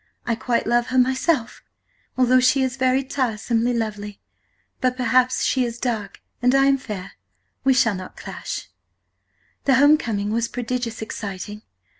I 0.25 0.33
quite 0.33 0.65
love 0.65 0.87
her 0.87 0.97
myself, 0.97 1.61
altho' 2.17 2.39
she 2.39 2.63
is 2.63 2.75
very 2.75 3.03
tiresomely 3.03 3.71
lovely, 3.75 4.19
but 4.79 4.97
perhaps 4.97 5.41
as 5.41 5.45
she 5.45 5.63
is 5.63 5.77
dark 5.77 6.23
and 6.41 6.55
I 6.55 6.65
am 6.65 6.79
fair, 6.79 7.11
we 7.63 7.75
shall 7.75 7.93
not 7.93 8.17
clash. 8.17 8.67
"The 9.65 9.75
Home 9.75 9.99
coming 9.99 10.31
was 10.31 10.47
prodigious 10.47 11.03
exciting. 11.03 11.61